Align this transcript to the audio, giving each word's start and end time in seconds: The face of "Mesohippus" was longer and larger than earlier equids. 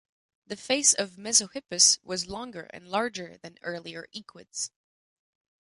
The 0.47 0.55
face 0.55 0.95
of 0.95 1.17
"Mesohippus" 1.17 1.99
was 2.03 2.25
longer 2.27 2.63
and 2.73 2.87
larger 2.87 3.37
than 3.37 3.59
earlier 3.61 4.07
equids. 4.15 4.71